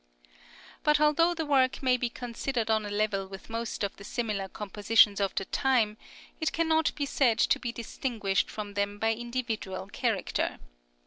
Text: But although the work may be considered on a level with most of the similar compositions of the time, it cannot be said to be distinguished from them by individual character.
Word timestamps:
But 0.83 0.99
although 0.99 1.35
the 1.35 1.45
work 1.45 1.83
may 1.83 1.95
be 1.95 2.09
considered 2.09 2.71
on 2.71 2.87
a 2.87 2.89
level 2.89 3.27
with 3.27 3.51
most 3.51 3.83
of 3.83 3.95
the 3.97 4.03
similar 4.03 4.47
compositions 4.49 5.19
of 5.21 5.35
the 5.35 5.45
time, 5.45 5.95
it 6.39 6.51
cannot 6.51 6.95
be 6.95 7.05
said 7.05 7.37
to 7.37 7.59
be 7.59 7.71
distinguished 7.71 8.49
from 8.49 8.73
them 8.73 8.97
by 8.97 9.13
individual 9.13 9.85
character. 9.85 10.57